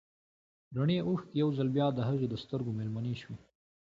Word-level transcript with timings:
رڼې 0.75 0.97
اوښکې 1.07 1.37
يو 1.41 1.49
ځل 1.57 1.67
بيا 1.77 1.87
د 1.93 1.99
هغې 2.09 2.27
د 2.29 2.35
سترګو 2.43 2.71
مېلمنې 2.77 3.15
شوې. 3.21 3.37